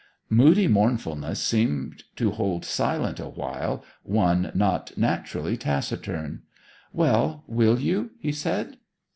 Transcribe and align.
Moody 0.31 0.67
mournfulness 0.67 1.39
seemed 1.39 2.05
to 2.15 2.31
hold 2.31 2.65
silent 2.65 3.19
awhile 3.19 3.85
one 4.01 4.51
not 4.55 4.91
naturally 4.97 5.55
taciturn. 5.55 6.41
'Well 6.91 7.43
will 7.45 7.77
you?' 7.79 8.09
he 8.17 8.31
said. 8.31 8.77